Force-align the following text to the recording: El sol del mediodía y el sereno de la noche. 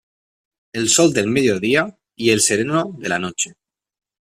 El 0.73 0.89
sol 0.89 1.13
del 1.13 1.27
mediodía 1.27 1.95
y 2.15 2.31
el 2.31 2.41
sereno 2.41 2.95
de 2.97 3.07
la 3.07 3.19
noche. 3.19 3.53